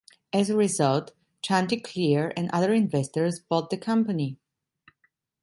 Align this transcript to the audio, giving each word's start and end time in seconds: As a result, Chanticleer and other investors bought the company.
As 0.33 0.49
a 0.49 0.57
result, 0.57 1.11
Chanticleer 1.43 2.33
and 2.35 2.49
other 2.51 2.73
investors 2.73 3.39
bought 3.39 3.69
the 3.69 3.77
company. 3.77 4.39